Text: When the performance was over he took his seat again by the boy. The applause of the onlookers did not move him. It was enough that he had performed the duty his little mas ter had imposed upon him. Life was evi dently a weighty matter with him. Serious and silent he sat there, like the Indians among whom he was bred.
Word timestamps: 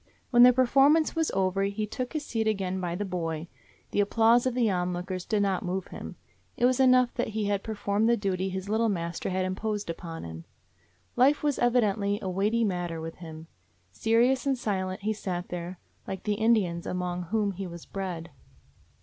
When 0.31 0.41
the 0.41 0.51
performance 0.51 1.15
was 1.15 1.29
over 1.29 1.61
he 1.65 1.85
took 1.85 2.13
his 2.13 2.25
seat 2.25 2.47
again 2.47 2.81
by 2.81 2.95
the 2.95 3.05
boy. 3.05 3.47
The 3.91 3.99
applause 3.99 4.47
of 4.47 4.55
the 4.55 4.67
onlookers 4.67 5.25
did 5.25 5.43
not 5.43 5.63
move 5.63 5.89
him. 5.89 6.15
It 6.57 6.65
was 6.65 6.79
enough 6.79 7.13
that 7.13 7.27
he 7.37 7.45
had 7.45 7.61
performed 7.61 8.09
the 8.09 8.17
duty 8.17 8.49
his 8.49 8.67
little 8.67 8.89
mas 8.89 9.19
ter 9.19 9.29
had 9.29 9.45
imposed 9.45 9.91
upon 9.91 10.23
him. 10.23 10.45
Life 11.15 11.43
was 11.43 11.59
evi 11.59 11.81
dently 11.83 12.19
a 12.19 12.31
weighty 12.31 12.63
matter 12.63 12.99
with 12.99 13.17
him. 13.17 13.45
Serious 13.91 14.47
and 14.47 14.57
silent 14.57 15.01
he 15.01 15.13
sat 15.13 15.49
there, 15.49 15.77
like 16.07 16.23
the 16.23 16.33
Indians 16.33 16.87
among 16.87 17.25
whom 17.25 17.51
he 17.51 17.67
was 17.67 17.85
bred. 17.85 18.31